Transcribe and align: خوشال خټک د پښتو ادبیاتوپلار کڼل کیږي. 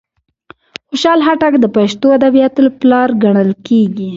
خوشال 0.89 1.19
خټک 1.25 1.53
د 1.59 1.65
پښتو 1.75 2.07
ادبیاتوپلار 2.17 3.09
کڼل 3.21 3.49
کیږي. 3.67 4.09